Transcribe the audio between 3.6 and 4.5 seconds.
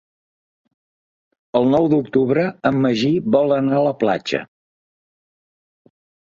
a la platja.